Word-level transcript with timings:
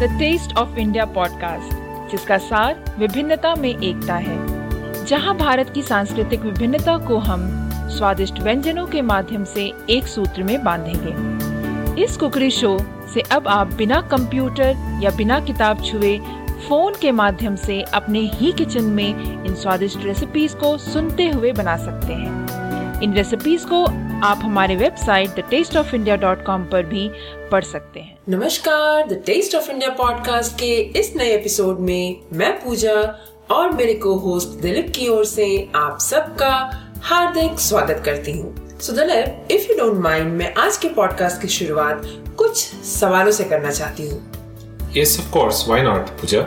The 0.00 0.02
Taste 0.02 0.56
of 0.56 0.78
India 0.78 1.04
podcast 1.04 1.72
जिसका 2.10 2.38
सार 2.38 2.96
विभिन्नता 2.98 3.54
में 3.54 3.68
एकता 3.68 4.14
है। 4.14 5.04
जहाँ 5.04 5.36
भारत 5.36 5.70
की 5.70 5.82
सांस्कृतिक 5.82 6.40
विभिन्नता 6.40 6.98
को 6.98 7.18
हम 7.18 7.70
स्वादिष्ट 7.72 8.40
व्यंजनों 8.40 8.86
के 8.86 9.02
माध्यम 9.02 9.44
से 9.44 9.72
एक 9.90 10.06
सूत्र 10.06 10.42
में 10.42 10.64
बांधेंगे। 10.64 12.04
इस 12.04 12.16
कुकरी 12.16 12.50
शो 12.50 12.78
से 13.14 13.20
अब 13.20 13.48
आप 13.48 13.74
बिना 13.74 14.00
कंप्यूटर 14.00 15.00
या 15.02 15.10
बिना 15.10 15.40
किताब 15.40 15.84
छुए 15.84 16.18
फ़ोन 16.68 16.94
के 17.02 17.12
माध्यम 17.12 17.56
से 17.56 17.82
अपने 17.82 18.20
ही 18.20 18.52
किचन 18.52 18.84
में 18.84 19.44
इन 19.44 19.54
स्वादिष्ट 19.54 20.04
रेसिपीज़ 20.04 20.56
को 20.56 20.78
सुनते 20.78 21.28
हुए 21.28 21.52
बना 21.52 21.76
सकते 21.76 22.12
हैं। 22.12 23.00
इन 23.00 23.12
रेसिपीज़ 23.12 23.66
को 23.66 23.86
आप 24.22 24.40
हमारे 24.44 24.74
website 24.76 25.30
the 25.30 25.42
Taste 25.50 25.76
of 25.76 25.94
India 25.94 26.16
dot 26.16 26.44
com 26.46 26.64
पर 26.64 26.82
भी 26.86 27.08
पढ़ 27.50 27.64
सकते 27.64 28.00
हैं 28.00 28.18
नमस्कार 28.28 29.06
the 29.08 29.22
Taste 29.26 29.54
of 29.54 29.70
India 29.70 29.90
podcast 29.90 30.54
के 30.54 30.74
इस 31.00 31.12
नए 31.16 31.30
एपिसोड 31.34 31.78
में 31.80 32.20
मैं 32.32 32.52
पूजा 32.64 32.94
और 33.50 33.70
मेरे 33.70 33.94
को 33.94 34.14
होस्ट 34.18 34.60
दिलीप 34.62 34.92
की 34.96 35.08
ओर 35.08 35.24
से 35.24 35.46
आप 35.76 35.98
सबका 36.00 36.52
हार्दिक 37.02 37.60
स्वागत 37.60 38.02
करती 38.04 38.32
हूँ 38.32 38.78
so 38.80 38.92
Dilip 38.92 39.48
if 39.50 39.70
you 39.70 39.78
don't 39.78 40.02
mind 40.02 40.32
मैं 40.32 40.52
आज 40.54 40.76
के 40.76 40.88
पॉडकास्ट 40.94 41.42
की 41.42 41.48
शुरुआत 41.48 42.02
कुछ 42.38 42.66
सवालों 42.86 43.32
से 43.32 43.44
करना 43.44 43.70
चाहती 43.70 44.08
हूँ 44.08 44.20
Yes, 44.94 45.10
of 45.18 45.26
course. 45.30 45.58
Why 45.64 45.82
not, 45.82 46.08
Pooja? 46.20 46.44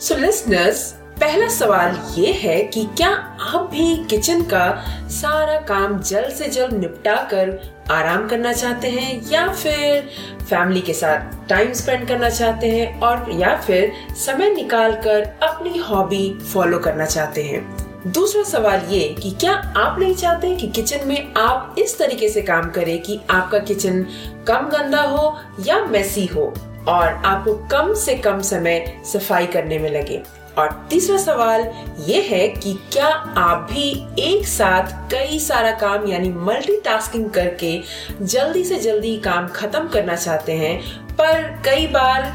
So 0.00 0.14
listeners 0.16 0.82
पहला 1.20 1.46
सवाल 1.48 1.96
ये 2.16 2.32
है 2.32 2.60
कि 2.64 2.84
क्या 2.96 3.08
आप 3.08 3.68
भी 3.70 4.04
किचन 4.04 4.42
का 4.42 4.66
सारा 5.10 5.56
काम 5.60 5.98
जल्द 6.00 6.34
से 6.34 6.48
जल्द 6.48 6.74
निपटा 6.74 7.14
कर 7.30 7.50
आराम 7.90 8.28
करना 8.28 8.52
चाहते 8.52 8.88
हैं, 8.88 9.30
या 9.30 9.46
फिर 9.48 10.08
फैमिली 10.42 10.80
के 10.80 10.92
साथ 10.92 11.48
टाइम 11.48 11.72
स्पेंड 11.72 12.06
करना 12.08 12.30
चाहते 12.30 12.70
हैं, 12.70 13.00
और 13.00 13.26
या 13.32 13.54
फिर 13.56 13.92
समय 14.16 14.50
निकाल 14.50 14.94
कर 14.96 15.28
अपनी 15.42 15.78
हॉबी 15.78 16.38
फॉलो 16.52 16.78
करना 16.78 17.06
चाहते 17.06 17.42
हैं? 17.42 17.66
दूसरा 18.06 18.42
सवाल 18.42 18.86
ये 18.88 19.08
कि 19.22 19.30
क्या 19.30 19.52
आप 19.76 19.98
नहीं 19.98 20.14
चाहते 20.14 20.54
कि 20.56 20.68
किचन 20.68 21.08
में 21.08 21.34
आप 21.34 21.74
इस 21.78 21.98
तरीके 21.98 22.28
से 22.28 22.42
काम 22.42 22.70
करें 22.70 23.00
कि 23.02 23.20
आपका 23.30 23.58
किचन 23.58 24.04
कम 24.48 24.68
गंदा 24.68 25.02
हो 25.02 25.36
या 25.66 25.84
मैसी 25.84 26.26
हो, 26.26 26.52
और 26.88 27.22
आपको 27.26 27.54
कम 27.70 27.94
से 27.96 28.14
कम 28.14 28.40
समय 28.40 28.84
सफ़ाई 29.12 29.46
करने 29.46 29.78
में 29.78 29.90
लगे? 29.90 30.22
और 30.58 30.86
तीसरा 30.90 31.16
सवाल 31.16 31.70
ये 32.06 32.22
है 32.22 32.48
कि 32.48 32.78
क्या 32.92 33.08
आप 33.36 33.68
भी 33.72 34.06
एक 34.18 34.46
साथ 34.46 35.10
कई 35.10 35.38
सारा 35.38 35.70
काम 35.70 36.06
यानी 36.06 36.28
मल्टीटास्किंग 36.28 37.30
करके 37.30 37.82
जल्दी 38.22 38.64
से 38.64 38.76
जल्दी 38.76 39.16
काम 39.16 39.48
खत्म 39.48 39.88
करना 39.88 40.16
चाहते 40.16 40.52
हैं? 40.52 40.82
पर 41.14 41.62
कई 41.64 41.86
बार 41.86 42.22
आ, 42.22 42.32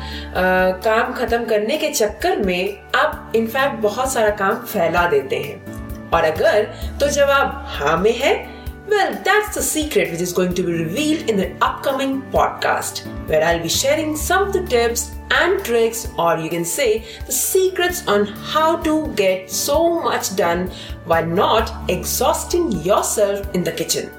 काम 0.72 1.14
खत्म 1.14 1.45
करने 1.45 1.78
के 1.78 1.89
चक्कर 1.89 2.39
में 2.39 2.80
आप 2.95 3.34
इनफैक्ट 3.36 3.75
बहुत 3.75 4.14
सारा 4.14 4.30
काम 4.30 4.56
फैला 4.56 5.08
देते 5.08 5.36
हैं। 5.36 5.84
और 6.09 6.23
अगर 6.23 6.64
तो 7.00 7.08
जवाब 7.08 7.64
हाँ 7.67 7.97
में 7.97 8.17
है 8.17 8.62
Well, 8.94 9.19
that's 9.23 9.55
the 9.55 9.61
secret 9.63 10.11
which 10.11 10.22
is 10.22 10.31
going 10.31 10.53
to 10.53 10.61
be 10.61 10.72
revealed 10.72 11.27
in 11.27 11.36
the 11.36 11.55
upcoming 11.66 12.22
podcast, 12.31 13.00
where 13.27 13.44
I'll 13.44 13.63
be 13.63 13.67
sharing 13.67 14.16
some 14.16 14.44
of 14.44 14.53
the 14.53 14.61
tips 14.67 15.16
and 15.31 15.66
tricks, 15.66 16.09
or 16.16 16.38
you 16.38 16.47
can 16.47 16.63
say 16.63 17.03
the 17.25 17.31
secrets 17.31 18.08
on 18.08 18.27
how 18.27 18.75
to 18.83 19.08
get 19.16 19.50
so 19.50 20.00
much 20.00 20.35
done 20.35 20.69
while 21.05 21.25
not 21.25 21.89
exhausting 21.89 22.72
yourself 22.83 23.52
in 23.55 23.63
the 23.63 23.72
kitchen. 23.72 24.11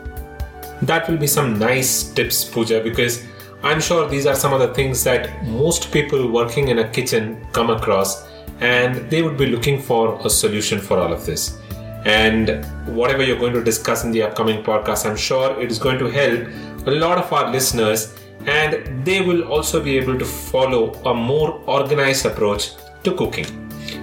That 0.83 1.09
will 1.09 1.19
be 1.19 1.29
some 1.29 1.57
nice 1.57 2.11
tips, 2.11 2.45
Pooja, 2.45 2.81
because 2.83 3.25
I'm 3.63 3.81
sure 3.81 4.09
these 4.09 4.27
are 4.27 4.35
some 4.35 4.53
of 4.53 4.59
the 4.59 4.75
things 4.75 5.05
that 5.05 5.47
most 5.47 5.93
people 5.93 6.33
working 6.33 6.67
in 6.67 6.81
a 6.81 6.89
kitchen 6.89 7.47
come 7.53 7.71
across 7.71 8.27
and 8.59 9.09
they 9.09 9.23
would 9.23 9.37
be 9.37 9.47
looking 9.47 9.81
for 9.81 10.21
a 10.27 10.29
solution 10.29 10.81
for 10.81 10.99
all 10.99 11.13
of 11.13 11.25
this. 11.25 11.59
And 12.05 12.65
whatever 12.87 13.23
you're 13.23 13.39
going 13.39 13.55
to 13.55 13.65
discuss 13.65 14.05
in 14.05 14.11
the 14.11 14.23
upcoming 14.23 14.63
podcast, 14.63 15.09
I'm 15.09 15.17
sure 15.17 15.59
it 15.61 15.71
is 15.71 15.79
going 15.79 15.99
to 15.99 16.07
help 16.07 16.87
a 16.87 16.91
lot 16.91 17.19
of 17.19 17.33
our 17.33 17.51
listeners 17.51 18.15
and 18.47 19.07
they 19.07 19.21
will 19.23 19.45
also 19.45 19.83
be 19.83 19.97
able 19.97 20.19
to 20.19 20.25
follow 20.25 20.93
a 21.05 21.15
more 21.15 21.63
organized 21.67 22.27
approach 22.27 22.73
to 23.05 23.15
cooking. 23.15 23.47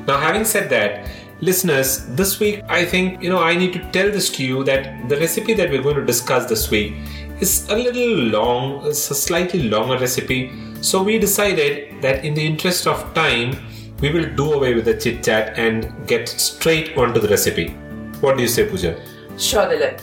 Now, 0.07 0.17
having 0.17 0.45
said 0.45 0.69
that, 0.69 1.07
listeners, 1.41 2.05
this 2.15 2.39
week 2.39 2.63
I 2.67 2.85
think 2.85 3.21
you 3.21 3.29
know 3.29 3.39
I 3.39 3.55
need 3.55 3.73
to 3.73 3.79
tell 3.91 4.09
this 4.09 4.29
to 4.31 4.43
you 4.43 4.63
that 4.63 5.09
the 5.09 5.17
recipe 5.17 5.53
that 5.53 5.69
we're 5.69 5.81
going 5.81 5.95
to 5.95 6.05
discuss 6.05 6.47
this 6.47 6.71
week 6.71 6.93
is 7.39 7.69
a 7.69 7.75
little 7.75 8.15
long, 8.39 8.85
it's 8.85 9.09
a 9.11 9.15
slightly 9.15 9.69
longer 9.69 9.97
recipe. 9.97 10.51
So, 10.81 11.03
we 11.03 11.19
decided 11.19 12.01
that 12.01 12.25
in 12.25 12.33
the 12.33 12.45
interest 12.45 12.87
of 12.87 13.13
time, 13.13 13.55
we 13.99 14.11
will 14.11 14.25
do 14.35 14.53
away 14.53 14.73
with 14.73 14.85
the 14.85 14.97
chit 14.97 15.23
chat 15.23 15.57
and 15.59 16.07
get 16.07 16.27
straight 16.27 16.97
onto 16.97 17.19
the 17.19 17.27
recipe. 17.27 17.75
What 18.21 18.37
do 18.37 18.43
you 18.43 18.47
say, 18.47 18.67
Pooja? 18.69 18.95
Sure, 19.35 19.65
Dilip. 19.65 19.99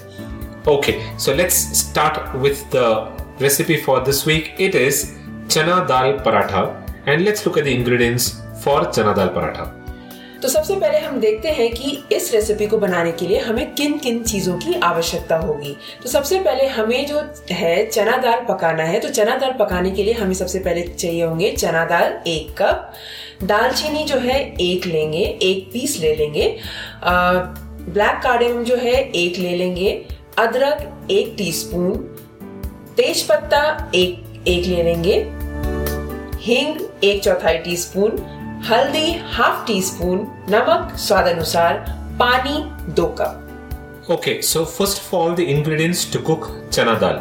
Okay, 0.66 0.94
so 1.16 1.32
let's 1.32 1.56
start 1.78 2.34
with 2.34 2.68
the 2.70 3.12
recipe 3.38 3.76
for 3.76 4.00
this 4.00 4.26
week. 4.26 4.54
It 4.58 4.74
is 4.74 5.14
chana 5.46 5.86
dal 5.86 6.18
paratha, 6.20 6.62
and 7.06 7.24
let's 7.24 7.46
look 7.46 7.58
at 7.58 7.64
the 7.64 7.74
ingredients 7.74 8.30
for 8.62 8.80
chana 8.96 9.14
dal 9.14 9.28
paratha. 9.30 9.74
तो 10.42 10.48
सबसे 10.48 10.74
पहले 10.80 10.98
हम 10.98 11.18
देखते 11.20 11.50
हैं 11.50 11.68
कि 11.74 11.90
इस 12.16 12.32
recipe 12.34 12.66
को 12.66 12.78
बनाने 12.78 13.12
के 13.12 13.26
लिए 13.26 13.38
हमें 13.40 13.74
किन 13.74 13.96
किन 13.98 14.22
चीज़ों 14.24 14.56
की 14.58 14.74
आवश्यकता 14.88 15.36
होगी 15.36 15.74
तो 16.02 16.08
सबसे 16.08 16.38
पहले 16.40 16.66
हमें 16.74 17.06
जो 17.06 17.22
है 17.50 17.86
चना 17.86 18.16
दाल 18.16 18.44
पकाना 18.48 18.82
है 18.90 19.00
तो 19.00 19.08
चना 19.08 19.36
दाल 19.38 19.52
पकाने 19.60 19.90
के 19.90 20.04
लिए 20.04 20.14
हमें 20.14 20.34
सबसे 20.34 20.58
पहले 20.58 20.82
चाहिए 20.88 21.24
होंगे 21.24 21.50
चना 21.56 21.84
दाल 21.84 22.18
एक 22.30 22.54
कप 22.62 22.92
दालचीनी 23.44 24.04
जो 24.04 24.18
है 24.18 24.38
एक 24.60 24.86
लेंगे 24.86 25.24
एक 25.42 25.68
पीस 25.72 25.98
ले 26.00 26.14
लेंगे 26.16 26.46
ब्लैक 27.92 28.20
कार्डेम 28.22 28.62
जो 28.64 28.76
है 28.76 28.92
एक 28.92 29.38
ले 29.38 29.56
लेंगे। 29.56 29.90
अदरक 30.38 31.10
एक 31.10 31.34
टीस्पून। 31.38 31.92
तेज 32.96 33.22
पत्ता 33.22 33.90
एक, 33.94 34.44
एक 34.48 34.66
ले 34.66 34.82
लेंगे। 34.82 35.14
हिंग 36.40 36.80
एक 37.04 37.22
चौथाई 37.22 37.58
टीस्पून। 37.58 38.18
हल्दी 38.68 39.12
हाफ़ 39.32 39.66
टी 39.66 39.80
स्पून 39.82 40.18
नमक 40.50 40.96
स्वाद 40.96 41.26
अनुसार। 41.26 41.84
पानी 42.20 42.62
दो 42.92 43.06
cup. 43.20 44.10
Okay 44.10 44.40
so 44.42 44.64
first 44.64 44.98
of 44.98 45.14
all 45.16 45.34
the 45.34 45.40
ingredients 45.40 46.12
to 46.12 46.18
cook 46.18 46.46
chana 46.72 46.94
dal 46.94 47.20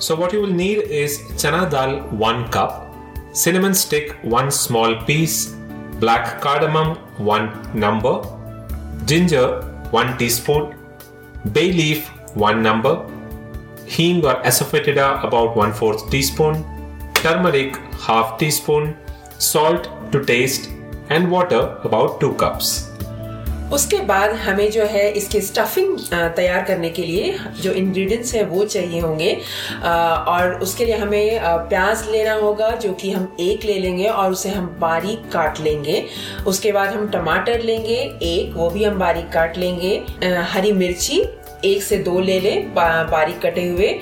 so 0.00 0.16
what 0.16 0.34
you 0.34 0.40
will 0.40 0.50
need 0.50 0.78
is 0.78 1.18
chana 1.34 1.64
dal 1.64 1.90
one 2.12 2.50
cup 2.54 3.32
cinnamon 3.34 3.72
stick 3.72 4.12
one 4.26 4.48
small 4.50 4.94
piece 5.06 5.46
black 6.00 6.26
cardamom 6.42 6.94
one 7.20 7.50
number 7.76 9.04
ginger 9.04 9.73
1 9.94 10.16
teaspoon, 10.18 10.74
bay 11.52 11.72
leaf 11.72 12.08
1 12.34 12.62
number, 12.62 12.94
hing 13.86 14.24
or 14.24 14.34
asafoetida 14.50 15.08
about 15.28 15.56
1 15.56 15.72
4th 15.72 16.10
teaspoon, 16.10 16.64
turmeric 17.14 17.76
half 18.06 18.38
teaspoon, 18.38 18.96
salt 19.38 19.88
to 20.10 20.24
taste, 20.24 20.70
and 21.10 21.30
water 21.30 21.62
about 21.84 22.20
2 22.20 22.34
cups. 22.34 22.93
उसके 23.74 23.98
बाद 24.06 24.30
हमें 24.36 24.70
जो 24.70 24.84
है 24.86 25.08
इसके 25.12 25.40
stuffing 25.40 25.98
तैयार 26.36 26.62
करने 26.64 26.90
के 26.90 27.02
लिए 27.02 27.34
जो 27.62 27.72
इंग्रेडिएंट्स 27.72 28.34
हैं 28.34 28.44
वो 28.46 28.64
चाहिए 28.64 29.00
होंगे। 29.00 29.32
और 29.84 30.58
उसके 30.62 30.84
लिए 30.84 30.96
हमें 30.96 31.40
प्याज 31.68 32.08
लेना 32.10 32.34
होगा 32.34 32.70
जो 32.76 32.92
कि 32.92 33.10
हम 33.10 33.36
एक 33.40 33.64
ले 33.64 33.78
लेंगे 33.78 34.06
और 34.06 34.32
उसे 34.32 34.48
हम 34.48 34.66
बारीक 34.80 35.30
काट 35.32 35.60
लेंगे। 35.60 36.04
उसके 36.46 36.72
बाद 36.72 36.88
हम 36.88 37.08
टमाटर 37.10 37.60
लेंगे, 37.60 37.96
एक, 38.22 38.52
वो 38.56 38.70
भी 38.70 38.84
हम 38.84 38.98
बारीक 38.98 39.28
काट 39.28 39.58
लेंगे। 39.58 40.02
हरी 40.50 40.72
मिर्ची, 40.74 41.24
एक 41.64 41.82
से 41.82 41.96
दो 41.98 42.18
ले 42.20 42.38
लें 42.40 42.74
बारीक 42.74 43.40
कटे 43.42 43.66
हुए। 43.68 43.94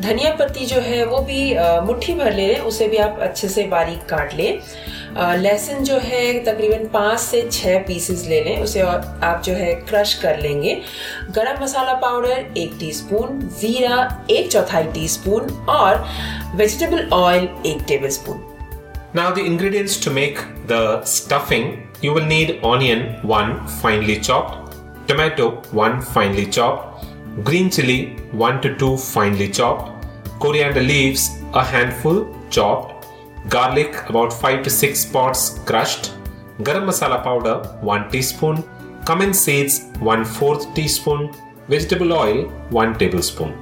धनिया 0.00 0.32
पत्ती 0.34 0.66
जो 0.66 0.80
है 0.80 1.04
वो 1.06 1.18
भी 1.22 1.54
मुट्ठी 1.86 2.14
भर 2.14 2.32
ले 2.32 2.46
लें, 2.46 2.58
उसे 2.60 2.88
भी 2.88 2.96
आप 2.98 3.18
अच्छे 3.22 3.48
से 3.48 3.64
बारीक 3.68 4.06
काट 4.10 4.34
लें। 4.34 4.58
लहसुन 5.16 5.84
जो 5.84 5.96
है 5.98 6.22
तकरीबन 6.44 6.86
पाँच 6.92 7.20
से 7.20 7.48
छः 7.52 7.78
पीसेस 7.86 8.26
ले 8.28 8.40
लें 8.44 8.62
उसे 8.62 8.80
आप 8.80 9.42
जो 9.44 9.54
है 9.54 9.74
क्रश 9.88 10.14
कर 10.22 10.38
लेंगे 10.40 10.74
गरम 11.36 11.62
मसाला 11.62 11.94
पाउडर 12.04 12.46
एक 12.56 12.76
टीस्पून 12.80 13.40
जीरा 13.60 13.96
एक 14.30 14.50
चौथाई 14.52 14.84
टीस्पून 14.94 15.50
और 15.78 16.04
वेजिटेबल 16.56 17.08
ऑयल 17.12 17.48
एक 17.66 17.84
tablespoon 17.88 18.48
Now, 19.12 19.32
the 19.32 19.44
ingredients 19.44 19.96
to 20.02 20.10
make 20.16 20.36
the 20.68 21.04
stuffing 21.04 21.88
you 22.00 22.12
will 22.12 22.26
need 22.26 22.60
onion 22.62 23.00
1 23.24 23.66
finely 23.80 24.14
chopped, 24.20 24.76
tomato 25.08 25.48
1 25.72 26.00
finely 26.12 26.46
chopped, 26.46 27.08
green 27.42 27.70
chili 27.70 27.96
1 28.32 28.60
to 28.60 28.72
2 28.76 28.96
finely 28.98 29.48
chopped, 29.48 30.06
coriander 30.38 30.80
leaves 30.80 31.26
a 31.54 31.64
handful 31.64 32.22
chopped, 32.50 32.99
garlic 33.48 34.08
about 34.08 34.32
5 34.32 34.62
to 34.64 34.70
6 34.70 35.00
spots 35.00 35.58
crushed, 35.64 36.12
garam 36.62 36.84
masala 36.84 37.22
powder 37.22 37.56
1 37.82 38.10
teaspoon, 38.10 38.62
cumin 39.04 39.32
seeds 39.32 39.80
1 40.00 40.24
4th 40.24 40.74
teaspoon, 40.74 41.30
vegetable 41.68 42.12
oil 42.12 42.38
1 42.70 42.98
tablespoon. 42.98 43.52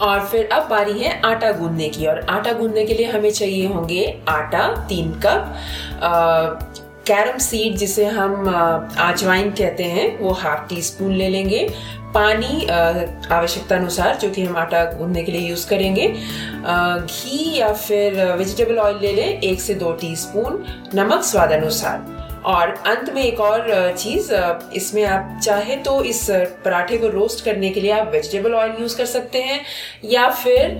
और 0.00 0.20
फिर 0.26 0.48
अब 0.52 0.68
बारी 0.68 0.98
है 0.98 1.20
आटा 1.24 1.50
गूंदने 1.52 1.88
की 1.88 2.06
और 2.06 2.18
आटा 2.30 2.52
गूंदने 2.58 2.84
के 2.86 2.94
लिए 2.94 3.06
हमें 3.10 3.30
चाहिए 3.30 3.66
होंगे 3.68 4.02
आटा 4.28 4.66
तीन 4.88 5.10
कप 5.24 6.74
कैरम 7.06 7.38
सीड 7.38 7.76
जिसे 7.76 8.04
हम 8.06 8.48
आजवाइन 8.48 9.50
कहते 9.50 9.84
हैं 9.84 10.06
वो 10.18 10.32
हाफ़ 10.42 10.68
टी 10.68 10.80
स्पून 10.82 11.12
ले 11.12 11.28
लेंगे 11.28 11.66
पानी 12.14 12.66
आवश्यकता 12.66 13.76
अनुसार 13.76 14.16
जो 14.16 14.30
कि 14.30 14.44
हम 14.44 14.56
आटा 14.56 14.84
गूंदने 14.92 15.22
के 15.24 15.32
लिए 15.32 15.48
यूज़ 15.48 15.68
करेंगे। 15.68 16.06
घी 16.06 17.56
या 17.58 17.72
फिर 17.72 18.24
वेजिटेबल 18.34 18.78
ऑयल 18.78 18.98
ले 19.00 19.12
लें, 19.12 19.40
एक 19.40 19.60
से 19.60 19.74
दो 19.74 19.92
टीस्पून 19.92 20.64
नमक 20.94 21.22
स्वाद 21.22 21.52
अनुसार। 21.52 22.17
और 22.46 22.74
अंत 22.86 23.10
में 23.14 23.22
एक 23.22 23.40
और 23.40 23.94
चीज़ 23.98 24.32
इसमें 24.76 25.04
आप 25.04 25.40
चाहे 25.44 25.76
तो 25.78 26.02
इस 26.04 26.26
पराठे 26.64 26.96
को 26.96 27.08
रोस्ट 27.08 27.44
करने 27.44 27.70
के 27.70 27.80
लिए 27.80 27.90
आप 27.92 28.10
वेजिटेबल 28.12 28.54
ऑयल 28.54 28.74
यूज़ 28.80 28.96
कर 28.96 29.06
सकते 29.06 29.42
हैं, 29.42 29.60
या 30.04 30.28
फिर 30.30 30.78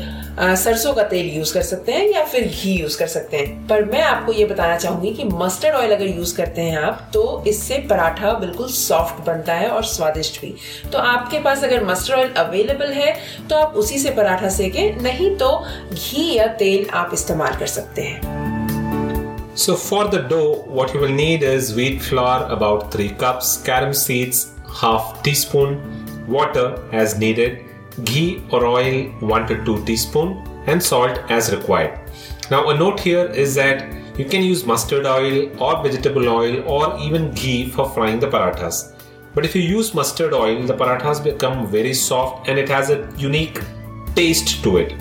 सरसों 0.56 0.92
का 0.94 1.02
तेल 1.04 1.26
यूज़ 1.28 1.52
कर 1.54 1.62
सकते 1.62 1.92
हैं, 1.92 2.08
या 2.08 2.24
फिर 2.24 2.48
घी 2.48 2.72
यूज़ 2.72 2.98
कर 2.98 3.06
सकते 3.06 3.36
हैं। 3.36 3.66
पर 3.68 3.84
मैं 3.84 4.02
आपको 4.02 4.32
ये 4.32 4.44
बताना 4.46 4.76
चाहूँगी 4.76 5.14
कि 5.14 5.24
मस्टर्ड 5.34 5.74
ऑयल 5.74 5.92
अगर 5.92 6.06
यूज़ 6.06 6.36
करते 6.36 6.62
हैं 6.62 6.78
आप 6.78 7.08
तो 7.14 7.44
इससे 7.46 7.78
पराठा 7.90 8.32
बिल्कुल 8.34 8.68
सॉफ्ट 8.70 9.24
बनता 9.26 9.54
है 9.54 9.68
और 9.68 9.84
स्वादिष्ट 9.86 10.40
भी। 10.40 10.54
तो 10.92 10.98
आपके 10.98 11.40
पास 11.40 11.64
अगर 11.64 11.84
मस्टर्ड 11.84 12.18
ऑयल 12.18 12.32
अवेलेबल 12.38 12.92
है 12.92 13.16
तो 13.50 13.56
आप 13.56 13.74
उसी 13.76 13.98
से 13.98 14.10
पराठा 14.10 14.48
सेकें, 14.50 15.00
नहीं 15.02 15.36
तो 15.36 15.56
घी 15.92 16.32
या 16.34 16.46
तेल 16.54 16.86
आप 16.94 17.10
इस्तेमाल 17.14 17.56
कर 17.56 17.66
सकते 17.68 18.02
हैं। 18.02 18.47
So 19.58 19.74
for 19.74 20.06
the 20.06 20.20
dough, 20.20 20.62
what 20.66 20.94
you 20.94 21.00
will 21.00 21.08
need 21.08 21.42
is 21.42 21.74
wheat 21.74 22.00
flour 22.00 22.48
about 22.48 22.92
3 22.92 23.08
cups, 23.22 23.60
carom 23.60 23.92
seeds 23.92 24.52
half 24.72 25.20
teaspoon, 25.24 25.80
water 26.28 26.78
as 26.92 27.18
needed, 27.18 27.64
ghee 28.04 28.40
or 28.52 28.64
oil 28.64 29.08
1 29.18 29.48
to 29.48 29.64
2 29.64 29.84
teaspoon 29.84 30.46
and 30.68 30.80
salt 30.80 31.18
as 31.28 31.50
required. 31.52 31.98
Now 32.52 32.68
a 32.70 32.78
note 32.78 33.00
here 33.00 33.26
is 33.26 33.56
that 33.56 33.92
you 34.16 34.26
can 34.26 34.44
use 34.44 34.64
mustard 34.64 35.06
oil 35.06 35.50
or 35.60 35.82
vegetable 35.82 36.28
oil 36.28 36.62
or 36.62 36.96
even 37.00 37.32
ghee 37.32 37.68
for 37.68 37.90
frying 37.90 38.20
the 38.20 38.28
parathas. 38.28 38.94
But 39.34 39.44
if 39.44 39.56
you 39.56 39.62
use 39.62 39.92
mustard 39.92 40.34
oil, 40.34 40.62
the 40.68 40.74
parathas 40.76 41.24
become 41.24 41.66
very 41.66 41.94
soft 41.94 42.48
and 42.48 42.60
it 42.60 42.68
has 42.68 42.90
a 42.90 43.08
unique 43.16 43.60
taste 44.14 44.62
to 44.62 44.76
it. 44.76 44.94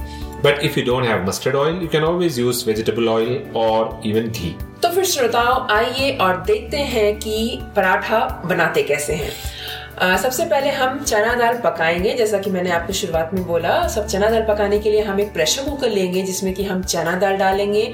But 0.43 0.59
if 0.63 0.79
you 0.79 0.85
don't 0.85 1.05
have 1.05 1.25
mustard 1.27 1.55
oil 1.55 1.79
you 1.81 1.87
can 1.87 2.03
always 2.03 2.39
use 2.39 2.65
vegetable 2.67 3.07
oil 3.09 3.51
और 3.55 4.01
even 4.05 4.27
ghee 4.29 4.55
तो 4.83 4.89
फिर 4.89 5.05
श्रोताओं 5.05 5.75
आइए 5.75 6.11
और 6.21 6.41
देखते 6.41 6.77
हैं 6.77 7.15
कि 7.19 7.59
पराठा 7.75 8.19
बनाते 8.45 8.83
कैसे 8.83 9.13
हैं। 9.13 9.31
आ, 9.99 10.17
सबसे 10.17 10.45
पहले 10.45 10.69
हम 10.69 10.99
चना 10.99 11.33
दाल 11.35 11.57
पकाएँगे। 11.57 12.13
जैसा 12.13 12.37
कि 12.37 12.49
मैंने 12.49 12.71
आपको 12.71 12.93
शुरुआत 12.93 13.33
में 13.33 13.43
बोला 13.47 13.87
सब 13.87 14.07
चना 14.07 14.29
दाल 14.29 14.41
पकाने 14.41 14.79
के 14.79 14.91
लिए 14.91 15.01
हम 15.01 15.19
एक 15.19 15.33
प्रेशर 15.33 15.63
कुकर 15.63 15.89
लेंगे 15.89 16.21
जिसमें 16.21 16.53
कि 16.53 16.63
हम 16.63 16.83
चना 16.83 17.15
दाल 17.15 17.37
डालेंगे 17.37 17.93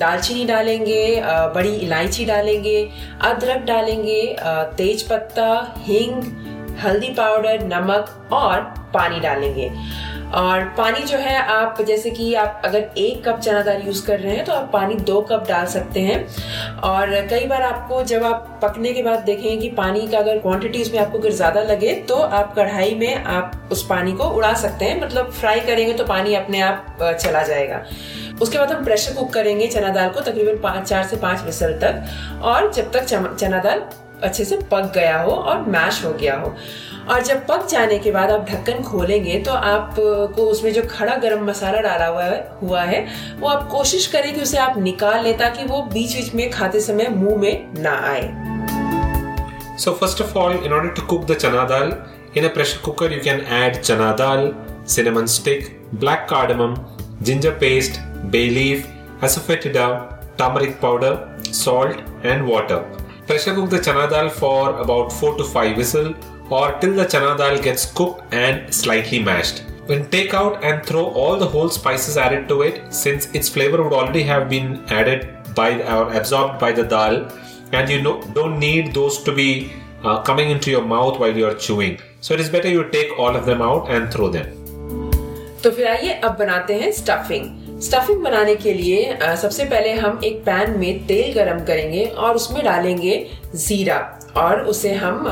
दालचीनी 0.00 0.44
डालेंगे 0.44 1.20
आ, 1.20 1.46
बड़ी 1.46 1.74
इलायची 1.76 2.24
डालेंगे 2.24 2.88
अदरक 3.20 3.64
डालेंगे 3.64 4.36
तेज 4.76 5.02
पत्ता 5.02 5.74
हिंग 5.78 6.22
हल्दी 6.78 7.08
पाउडर 7.08 7.62
नमक 7.64 8.28
और 8.32 8.60
पानी 8.94 9.20
डालेंगे। 9.20 9.70
और 10.34 10.64
पानी 10.76 11.02
जो 11.02 11.18
है, 11.18 11.36
आप 11.38 11.80
जैसे 11.82 12.10
कि 12.10 12.32
आप 12.34 12.62
अगर 12.64 12.90
एक 12.98 13.24
कप 13.24 13.38
चना 13.40 13.62
दाल 13.62 13.82
यूज़ 13.82 14.04
कर 14.06 14.18
रहे 14.20 14.36
हैं 14.36 14.44
तो 14.44 14.52
आप 14.52 14.70
पानी 14.72 14.94
दो 15.02 15.20
कप 15.22 15.44
डाल 15.48 15.66
सकते 15.68 16.00
हैं। 16.00 16.80
और 16.82 17.10
कई 17.30 17.46
बार 17.46 17.62
आपको 17.62 18.02
जब 18.04 18.24
आप 18.24 18.60
पकने 18.62 18.92
के 18.92 19.02
बाद 19.02 19.18
देखें 19.22 19.58
कि 19.60 19.68
पानी 19.72 20.06
का 20.08 20.18
अगर 20.18 20.38
क्वांटिटी 20.38 20.82
उसमें 20.82 20.98
आपको 21.00 21.18
अगर 21.18 21.30
ज़्यादा 21.32 21.62
लगे 21.64 21.94
तो 22.08 22.14
आप 22.14 22.54
कढ़ाई 22.56 22.94
में 22.94 23.14
आप 23.16 23.68
उस 23.72 23.86
पानी 23.86 24.12
को 24.12 24.24
उड़ा 24.26 24.52
सकते 24.56 24.84
हैं। 24.84 25.00
मतलब 25.02 25.30
फ्राई 25.32 25.60
करेंगे 25.62 25.92
तो 25.92 26.04
पानी 26.06 26.34
अपने 26.34 26.60
आप 26.60 26.96
चला 27.00 27.42
जाएगा। 27.42 27.82
उसके 28.42 28.58
बाद 28.58 28.72
हम 28.72 28.84
प्रेशर 28.84 29.14
कुक 29.14 29.32
करेंगे 29.32 29.66
चना 29.68 29.88
दाल 29.90 30.08
को 30.10 30.20
तकरीबन 30.20 30.58
पाँच 30.60 30.88
चार 30.88 31.04
से 31.04 31.16
पाँच 31.18 31.42
मिसल 31.44 31.78
तक। 31.80 32.40
और 32.42 32.72
जब 32.72 32.90
तक 32.92 33.04
चना 33.04 33.58
दाल 33.58 33.82
अच्छे 34.22 34.44
से 34.44 34.56
पक 34.70 34.90
गया 34.94 35.18
हो 35.18 35.30
और 35.32 35.62
मैश 35.68 36.04
हो 36.04 36.12
गया 36.12 36.36
हो। 36.36 36.54
और 37.10 37.22
जब 37.22 37.46
पक 37.46 37.66
जाने 37.66 37.98
के 37.98 38.10
बाद 38.10 38.30
आप 38.30 38.46
ढक्कन 38.50 38.82
खोलेंगे 38.82 39.38
तो 39.38 39.52
आपको 39.52 40.46
उसमें 40.46 40.72
जो 40.72 40.82
खड़ा 40.90 41.16
गर्म 41.16 41.44
मसाला 41.46 41.80
डाला 41.80 42.06
हुआ 42.06 42.24
है 42.24 42.50
हुआ 42.62 42.82
है, 42.82 43.06
वो 43.40 43.48
आप 43.48 43.68
कोशिश 43.68 44.06
करें 44.06 44.34
कि 44.34 44.40
उसे 44.40 44.58
आप 44.58 44.78
निकाल 44.78 45.22
लें 45.24 45.36
ताकि 45.38 45.64
वो 45.64 45.82
बीच 45.82 46.16
बीच 46.16 46.34
में 46.34 46.50
खाते 46.50 46.80
समय 46.80 47.08
मुँह 47.08 47.36
में 47.36 47.82
ना 47.82 47.94
आए। 48.10 49.76
So 49.78 49.92
first 49.92 50.22
of 50.22 50.34
all 50.38 50.56
in 50.64 50.72
order 50.72 50.88
to 50.88 51.02
cook 51.02 51.24
the 51.24 51.34
chana 51.34 51.64
dal 51.64 51.92
in 52.36 52.44
a 52.44 52.52
pressure 52.54 52.80
cooker 52.84 53.12
you 53.12 53.20
can 53.24 53.40
add 53.52 53.80
chana 53.80 54.12
dal 54.12 54.52
cinnamon 54.88 55.26
stick 55.26 55.68
black 55.94 56.26
cardamom 56.30 56.74
ginger 57.22 57.50
paste 57.50 58.00
bay 58.32 58.48
leaf 58.48 59.24
asafoetida 59.24 59.88
turmeric 60.38 60.78
powder 60.80 61.16
salt 61.54 62.26
and 62.26 62.52
water 62.52 62.76
pressure 63.26 63.54
cook 63.54 63.68
the 63.70 63.80
chana 63.80 64.06
dal 64.06 64.28
for 64.28 64.72
about 64.74 65.10
four 65.10 65.36
to 65.38 65.44
five 65.44 65.76
whistle 65.76 66.14
or 66.51 66.73
till 66.79 66.93
the 66.93 67.05
chana 67.05 67.37
dal 67.37 67.59
gets 67.61 67.85
cooked 67.85 68.33
and 68.33 68.73
slightly 68.73 69.19
mashed. 69.19 69.63
When 69.87 70.09
take 70.09 70.33
out 70.33 70.63
and 70.63 70.85
throw 70.85 71.05
all 71.05 71.37
the 71.37 71.47
whole 71.47 71.69
spices 71.69 72.17
added 72.17 72.47
to 72.49 72.61
it, 72.61 72.93
since 72.93 73.27
its 73.33 73.47
flavor 73.47 73.81
would 73.83 73.93
already 73.93 74.23
have 74.23 74.49
been 74.49 74.83
added 74.89 75.27
by 75.55 75.81
or 75.81 76.13
absorbed 76.13 76.59
by 76.59 76.71
the 76.71 76.83
dal, 76.83 77.31
and 77.71 77.89
you 77.89 78.01
know, 78.01 78.21
don't 78.33 78.59
need 78.59 78.93
those 78.93 79.23
to 79.23 79.33
be 79.33 79.71
uh, 80.03 80.21
coming 80.23 80.49
into 80.49 80.71
your 80.71 80.85
mouth 80.85 81.19
while 81.19 81.35
you 81.35 81.45
are 81.45 81.55
chewing. 81.55 81.99
So 82.21 82.33
it 82.33 82.39
is 82.39 82.49
better 82.49 82.69
you 82.69 82.89
take 82.89 83.17
all 83.17 83.35
of 83.35 83.45
them 83.45 83.61
out 83.61 83.89
and 83.89 84.11
throw 84.11 84.29
them. 84.29 84.53
तो 85.63 85.71
फिर 85.71 85.87
आइए 85.87 86.13
अब 86.23 86.35
बनाते 86.39 86.73
हैं 86.79 86.91
stuffing 86.91 87.60
stuffing 87.82 88.22
बनाने 88.22 88.54
के 88.54 88.72
लिए 88.74 89.36
सबसे 89.36 89.64
पहले 89.64 89.92
हम 89.92 90.20
एक 90.24 90.40
पैन 90.44 90.78
में 90.78 91.06
तेल 91.06 91.32
गरम 91.34 91.64
करेंगे 91.64 92.04
और 92.04 92.34
उसमें 92.34 92.64
डालेंगे 92.64 93.14
जीरा 93.56 93.98
और 94.36 94.60
उसे 94.62 94.92
हम 94.94 95.24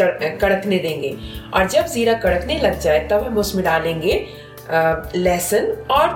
कड़कने 0.00 0.78
देंगे। 0.78 1.14
और 1.54 1.68
जब 1.68 1.86
जीरा 1.86 2.12
कड़कने 2.14 2.58
लग 2.58 2.78
जाए, 2.80 3.06
तब 3.10 3.24
हम 3.24 3.38
उसमें 3.38 3.64
डालेंगे 3.64 4.24
लहसुन 5.16 5.64
और 5.90 6.08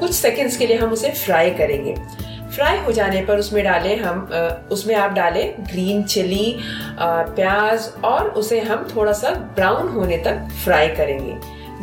कुछ 0.00 0.10
सेकंड्स 0.12 0.56
के 0.56 0.66
लिए 0.66 0.76
हम 0.76 0.92
उसे 0.92 1.10
फ्राई 1.10 1.50
करेंगे। 1.52 1.94
फ्राई 2.54 2.78
हो 2.78 2.92
जाने 2.92 3.20
पर 3.22 3.38
उसमें 3.38 3.62
डालें 3.64 3.96
हम 4.00 4.28
उसमें 4.72 4.94
आप 4.96 5.12
डालें 5.12 5.54
ग्रीन 5.62 6.02
चिली 6.04 6.56
प्याज 7.00 7.90
और 8.04 8.28
उसे 8.32 8.60
हम 8.60 8.86
थोड़ा 8.96 9.12
सा 9.12 9.30
ब्राउन 9.56 9.88
होने 9.88 10.16
तक 10.18 10.48
फ्राई 10.64 10.88
करेंगे। 10.88 11.34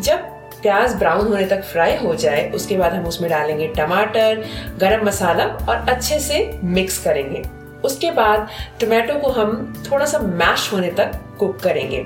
जब 0.01 0.29
प्याज 0.61 0.95
ब्राउन 0.95 1.27
होने 1.27 1.45
तक 1.45 1.63
फ्राई 1.63 1.95
हो 1.97 2.15
जाए, 2.15 2.49
उसके 2.51 2.77
बाद 2.77 2.93
हम 2.93 3.05
उसमें 3.05 3.29
डालेंगे 3.31 3.67
टमाटर, 3.67 4.43
गरम 4.77 5.05
मसाला 5.05 5.45
और 5.45 5.89
अच्छे 5.89 6.19
से 6.19 6.59
मिक्स 6.63 7.03
करेंगे। 7.03 7.43
उसके 7.83 8.11
बाद 8.11 8.47
टोमेटो 8.81 9.19
को 9.19 9.29
हम 9.31 9.73
थोड़ा 9.91 10.05
सा 10.05 10.19
मैश 10.19 10.73
होने 10.73 10.91
तक 10.91 11.11
कुक 11.39 11.59
करेंगे। 11.59 12.05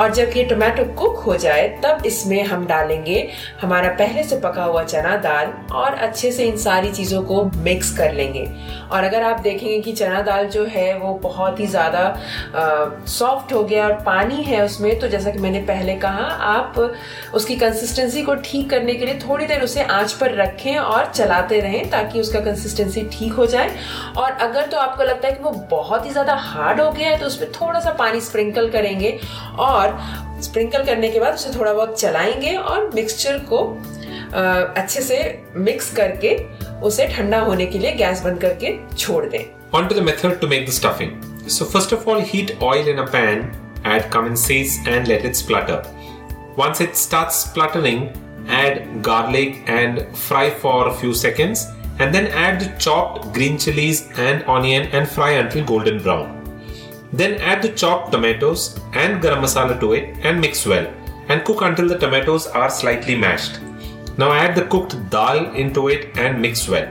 और 0.00 0.12
जब 0.14 0.30
ये 0.36 0.44
टोमेटो 0.44 0.84
कुक 0.94 1.16
हो 1.18 1.36
जाए, 1.36 1.66
तब 1.84 2.02
इसमें 2.06 2.42
हम 2.44 2.66
डालेंगे 2.66 3.28
हमारा 3.62 3.88
पहले 3.94 4.22
से 4.24 4.36
पका 4.40 4.64
हुआ 4.64 4.82
चना 4.84 5.16
दाल 5.18 5.52
और 5.74 5.94
अच्छे 5.96 6.30
से 6.32 6.44
इन 6.44 6.56
सारी 6.58 6.90
चीज़ों 6.92 7.22
को 7.22 7.44
मिक्स 7.58 7.96
कर 7.96 8.12
लेंगे। 8.12 8.46
और 8.88 9.04
अगर 9.04 9.22
आप 9.22 9.40
देखेंगे 9.40 9.78
कि 9.80 9.92
चना 9.92 10.20
दाल 10.22 10.46
जो 10.48 10.64
है, 10.66 10.98
वो 10.98 11.14
बहुत 11.22 11.60
ही 11.60 11.66
ज़्यादा 11.66 13.04
सॉफ्ट 13.08 13.52
हो 13.52 13.62
गया 13.64 13.84
और 13.84 13.92
पानी 14.06 14.42
है 14.42 14.64
उसमें 14.64 14.98
तो 15.00 15.08
जैसा 15.08 15.30
कि 15.30 15.38
मैंने 15.38 15.60
पहले 15.62 15.94
कहा, 15.96 16.24
आप 16.24 16.78
उसकी 17.34 17.56
कंसिस्टेंसी 17.56 18.22
को 18.22 18.34
ठीक 18.36 18.70
करने 18.70 18.94
के 18.94 19.06
लिए 19.06 19.18
थोड़ी 19.20 19.46
देर 19.46 19.62
उसे 19.62 19.82
आँच 19.82 20.12
पर 20.12 20.34
रखें 20.34 20.76
और 20.76 21.10
चलाते 21.12 21.60
रहें 21.60 21.88
ताकि 21.90 22.20
उसका 22.20 22.40
कंसिस्टेंसी 22.40 23.02
ठीक 23.12 23.32
हो 23.32 23.46
जाए। 23.46 23.74
और 24.16 24.30
अगर 24.30 24.66
तो 24.66 24.76
आपको 24.78 25.04
लगता 25.04 25.28
है 25.28 25.34
कि 25.34 25.42
वो 25.42 25.50
बहुत 25.70 26.06
ही 26.06 26.10
ज़्यादा 26.10 26.34
हार्ड 26.36 26.80
हो 26.80 26.90
गया 26.90 27.10
है 27.10 27.18
तो 27.18 27.26
उसमें 27.26 27.50
थोड़ा 27.52 27.80
सा 27.80 27.90
पानी 27.98 28.20
स्प्रिंकल 28.20 28.70
करेंगे 28.70 29.18
और 29.58 29.87
और 29.88 30.42
स्प्रिंकल 30.42 30.84
करने 30.84 31.08
के 31.08 31.20
बाद 31.20 31.34
उसे 31.34 31.58
थोड़ा 31.58 31.72
बहुत 31.72 32.00
चलाएँगे 32.00 32.54
और 32.56 32.90
मिक्सचर 32.94 33.38
को 33.52 33.58
अच्छे 34.80 35.00
से 35.00 35.42
मिक्स 35.56 35.92
करके 35.96 36.36
उसे 36.80 37.06
ठंडा 37.06 37.40
होने 37.40 37.66
के 37.66 37.78
लिए 37.78 37.92
गैस 37.92 38.22
बंद 38.22 38.40
करके 38.40 38.76
छोड़ 38.96 39.24
दें 39.26 39.44
On 39.72 39.88
to 39.88 39.94
the 39.94 40.02
method 40.02 40.40
to 40.40 40.48
make 40.50 40.66
the 40.66 40.72
stuffing. 40.72 41.10
So 41.46 41.66
first 41.66 41.92
of 41.92 42.06
all, 42.08 42.20
heat 42.20 42.52
oil 42.62 42.86
in 42.88 43.00
a 43.00 43.06
pan, 43.06 43.50
add 43.84 44.38
seeds 44.38 44.78
and 44.86 45.08
let 45.08 45.26
it 45.26 45.36
splutter. 45.36 45.82
Once 46.56 46.80
it 46.80 46.96
starts 46.96 47.36
spluttering, 47.36 48.08
add 48.48 49.02
garlic 49.02 49.62
and 49.66 50.06
fry 50.16 50.48
for 50.50 50.88
a 50.88 50.94
few 50.94 51.12
seconds 51.14 51.66
and 51.98 52.14
then 52.14 52.28
add 52.28 52.60
the 52.60 52.72
chopped 52.78 53.32
green 53.34 53.58
chilies 53.58 54.08
and 54.16 54.42
onion 54.44 54.88
and 54.92 55.08
fry 55.08 55.32
until 55.32 55.64
golden 55.64 56.02
brown. 56.02 56.37
Then 57.12 57.40
add 57.40 57.62
the 57.62 57.70
chopped 57.70 58.12
tomatoes 58.12 58.78
and 58.92 59.22
garam 59.22 59.42
masala 59.42 59.80
to 59.80 59.92
it 59.92 60.16
and 60.22 60.40
mix 60.40 60.66
well 60.66 60.92
and 61.28 61.44
cook 61.44 61.62
until 61.62 61.88
the 61.88 61.98
tomatoes 61.98 62.46
are 62.46 62.70
slightly 62.70 63.14
mashed. 63.14 63.60
Now 64.18 64.32
add 64.32 64.54
the 64.54 64.66
cooked 64.66 64.96
dal 65.10 65.54
into 65.54 65.88
it 65.88 66.16
and 66.18 66.40
mix 66.40 66.68
well. 66.68 66.88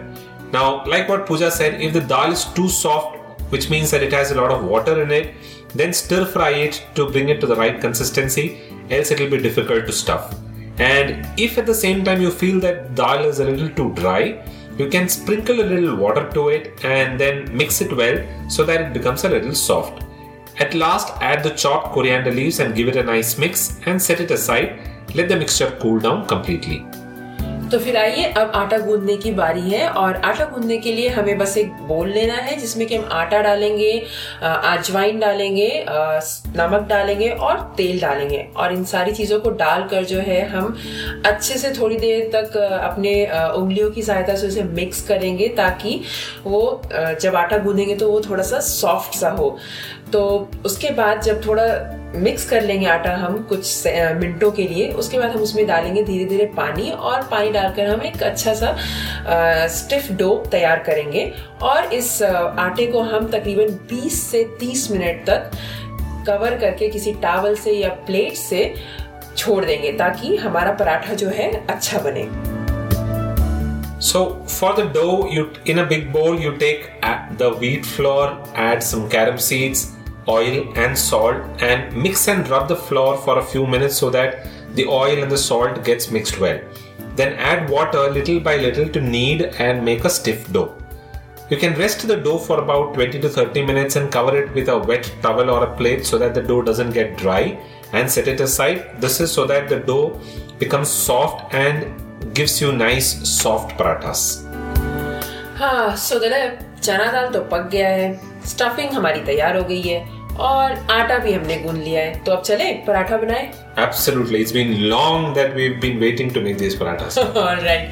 Now, 0.51 0.85
like 0.85 1.09
what 1.09 1.25
Pooja 1.25 1.51
said, 1.51 1.81
if 1.81 1.93
the 1.93 2.01
dal 2.01 2.31
is 2.31 2.45
too 2.45 2.69
soft, 2.69 3.17
which 3.49 3.69
means 3.69 3.91
that 3.91 4.03
it 4.03 4.13
has 4.13 4.31
a 4.31 4.35
lot 4.35 4.51
of 4.51 4.63
water 4.63 5.01
in 5.01 5.11
it, 5.11 5.35
then 5.75 5.93
stir 5.93 6.25
fry 6.25 6.51
it 6.51 6.85
to 6.95 7.09
bring 7.11 7.29
it 7.29 7.41
to 7.41 7.47
the 7.47 7.55
right 7.55 7.81
consistency, 7.81 8.61
else 8.89 9.11
it 9.11 9.19
will 9.19 9.29
be 9.29 9.37
difficult 9.37 9.85
to 9.85 9.91
stuff. 9.91 10.35
And 10.79 11.27
if 11.37 11.57
at 11.57 11.65
the 11.65 11.75
same 11.75 12.03
time 12.05 12.21
you 12.21 12.31
feel 12.31 12.59
that 12.61 12.95
dal 12.95 13.25
is 13.25 13.39
a 13.39 13.45
little 13.45 13.69
too 13.69 13.93
dry, 13.93 14.43
you 14.77 14.87
can 14.87 15.09
sprinkle 15.09 15.59
a 15.59 15.63
little 15.63 15.95
water 15.95 16.31
to 16.31 16.49
it 16.49 16.85
and 16.85 17.19
then 17.19 17.55
mix 17.55 17.81
it 17.81 17.95
well 17.95 18.23
so 18.47 18.63
that 18.63 18.81
it 18.81 18.93
becomes 18.93 19.23
a 19.23 19.29
little 19.29 19.55
soft. 19.55 20.03
At 20.59 20.73
last, 20.73 21.13
add 21.21 21.43
the 21.43 21.51
chopped 21.51 21.93
coriander 21.93 22.31
leaves 22.31 22.59
and 22.59 22.73
give 22.73 22.87
it 22.87 22.95
a 22.95 23.03
nice 23.03 23.37
mix 23.37 23.79
and 23.85 24.01
set 24.01 24.19
it 24.19 24.31
aside. 24.31 24.79
Let 25.13 25.29
the 25.29 25.35
mixture 25.35 25.71
cool 25.79 25.99
down 25.99 26.25
completely. 26.25 26.83
तो 27.71 27.77
फिर 27.79 27.97
आइए 27.97 28.23
अब 28.31 28.51
आटा 28.55 28.77
गूंदने 28.77 29.15
की 29.17 29.31
बारी 29.37 29.61
है 29.69 29.87
और 29.89 30.15
आटा 30.25 30.45
गूंदने 30.49 30.77
के 30.77 30.91
लिए 30.95 31.07
हमें 31.09 31.37
बस 31.37 31.57
एक 31.57 31.71
बोल 31.87 32.09
लेना 32.09 32.33
है 32.33 32.55
जिसमें 32.59 32.85
कि 32.87 32.95
हम 32.95 33.09
आटा 33.11 33.41
डालेंगे 33.41 33.91
अजवाइन 34.41 35.19
डालेंगे 35.19 35.69
नमक 35.87 36.87
डालेंगे 36.89 37.29
और 37.29 37.59
तेल 37.77 37.99
डालेंगे 38.01 38.39
और 38.57 38.73
इन 38.73 38.83
सारी 38.91 39.11
चीज़ों 39.15 39.39
को 39.39 39.49
डालकर 39.63 40.03
जो 40.03 40.19
है 40.27 40.41
हम 40.49 40.75
अच्छे 41.25 41.57
से 41.57 41.73
थोड़ी 41.79 41.97
देर 41.97 42.29
तक 42.35 42.57
अपने 42.57 43.13
उंगलियों 43.31 43.89
की 43.91 44.01
सहायता 44.03 44.35
से 44.35 44.47
उसे 44.47 44.63
मिक्स 44.79 45.01
करेंगे 45.07 45.47
ताकि 45.57 45.99
वो 46.45 46.63
जब 46.93 47.35
आटा 47.35 47.57
गूंदेंगे 47.67 47.95
तो 47.95 48.11
वो 48.11 48.21
थोड़ा 48.29 48.43
सा 48.43 48.59
सॉफ्ट 48.69 49.19
सा 49.19 49.29
हो 49.31 49.57
तो 50.13 50.49
उसके 50.65 50.89
बाद 50.89 51.21
जब 51.21 51.45
थोड़ा 51.47 51.63
मिक्स 52.15 52.49
कर 52.49 52.61
लेंगे 52.61 52.85
आटा 52.87 53.15
हम 53.15 53.37
कुछ 53.49 53.87
मिनटों 53.87 54.51
के 54.51 54.63
लिए 54.63 54.91
उसके 54.91 55.19
बाद 55.19 55.31
हम 55.31 55.41
उसमें 55.41 55.65
डालेंगे 55.67 56.03
धीरे 56.03 56.25
धीरे 56.25 56.45
पानी 56.57 56.89
और 56.91 57.23
पानी 57.31 57.49
डालकर 57.49 57.87
हम 57.87 58.01
एक 58.01 58.23
अच्छा 58.23 58.53
सा 58.53 58.75
स्टिफ 59.67 60.11
डो 60.11 60.35
तैयार 60.51 60.79
करेंगे। 60.79 61.31
और 61.61 61.93
इस 61.93 62.21
आटे 62.23 62.85
को 62.87 63.01
हम 63.01 63.27
तकरीबन 63.27 63.77
20 63.91 64.09
से 64.09 64.43
30 64.63 64.89
मिनट 64.91 65.25
तक 65.29 65.51
कवर 66.27 66.57
करके 66.57 66.89
किसी 66.89 67.13
टावल 67.13 67.55
से 67.55 67.71
या 67.71 67.89
प्लेट 67.89 68.33
से 68.33 68.73
छोड़ 69.37 69.63
देंगे 69.65 69.91
ताकि 69.93 70.35
हमारा 70.35 70.71
पराठा 70.71 71.13
जो 71.13 71.29
है 71.29 71.51
अच्छा 71.67 71.99
बने। 71.99 72.27
So 73.99 74.19
for 74.47 74.73
the 74.75 74.83
dough, 74.95 75.27
you 75.35 75.43
in 75.65 75.79
a 75.79 75.85
big 75.85 76.03
bowl 76.13 76.35
you 76.39 76.51
take 76.57 76.83
the 77.37 77.47
wheat 77.61 77.85
flour, 77.85 78.25
add 78.55 78.83
some 78.83 79.07
carom 79.09 79.39
seeds, 79.45 79.79
oil 80.28 80.72
and 80.76 80.96
salt 80.96 81.36
and 81.60 81.96
mix 81.96 82.28
and 82.28 82.48
rub 82.48 82.68
the 82.68 82.76
flour 82.76 83.16
for 83.16 83.38
a 83.38 83.44
few 83.44 83.66
minutes 83.66 83.96
so 83.96 84.10
that 84.10 84.46
the 84.74 84.86
oil 84.86 85.22
and 85.22 85.30
the 85.30 85.38
salt 85.38 85.84
gets 85.84 86.10
mixed 86.10 86.38
well. 86.38 86.60
Then 87.16 87.34
add 87.34 87.68
water 87.68 88.10
little 88.10 88.40
by 88.40 88.56
little 88.56 88.88
to 88.88 89.00
knead 89.00 89.42
and 89.58 89.84
make 89.84 90.04
a 90.04 90.10
stiff 90.10 90.50
dough. 90.52 90.74
You 91.50 91.56
can 91.58 91.74
rest 91.74 92.06
the 92.08 92.16
dough 92.16 92.38
for 92.38 92.60
about 92.60 92.94
20 92.94 93.20
to 93.20 93.28
30 93.28 93.66
minutes 93.66 93.96
and 93.96 94.10
cover 94.10 94.36
it 94.36 94.54
with 94.54 94.68
a 94.68 94.78
wet 94.78 95.12
towel 95.20 95.50
or 95.50 95.64
a 95.64 95.76
plate 95.76 96.06
so 96.06 96.16
that 96.18 96.34
the 96.34 96.42
dough 96.42 96.62
doesn't 96.62 96.92
get 96.92 97.18
dry 97.18 97.58
and 97.92 98.10
set 98.10 98.28
it 98.28 98.40
aside. 98.40 99.00
This 99.00 99.20
is 99.20 99.30
so 99.30 99.44
that 99.46 99.68
the 99.68 99.80
dough 99.80 100.18
becomes 100.58 100.88
soft 100.88 101.52
and 101.52 101.92
gives 102.32 102.60
you 102.60 102.72
nice 102.72 103.12
soft 103.28 103.76
parathas. 103.76 104.46
हाँ 105.58 105.96
सो 105.96 106.18
चना 106.82 107.10
दाल 107.12 107.32
तो 107.32 107.40
पक 107.50 107.68
गया 107.72 107.88
है 107.88 108.06
stuffing 108.48 108.92
हमारी 108.92 109.20
तैयार 109.24 109.56
हो 109.56 109.62
गई 109.64 109.82
है 109.82 110.00
और 110.39 110.87
आटा 110.91 111.17
भी 111.17 111.33
हमने 111.33 111.55
गूंद 111.57 111.83
लिया 111.83 112.01
है। 112.01 112.23
तो 112.23 112.31
अब 112.31 112.41
चले 112.41 112.73
पराठा 112.73 113.17
बनाए। 113.17 113.49
Absolutely, 113.79 114.39
it's 114.41 114.53
been 114.53 114.71
long 114.91 115.25
that 115.35 115.51
we've 115.55 115.75
been 115.81 115.99
waiting 116.03 116.29
to 116.35 116.43
make 116.45 116.57
these 116.57 116.75
parathas. 116.79 117.17
right. 117.65 117.91